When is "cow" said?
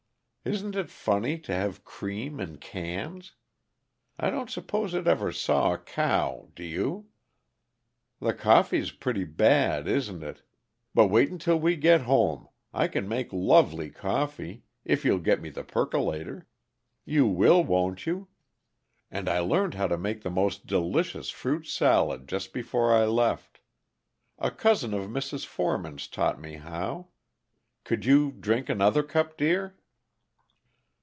5.77-6.49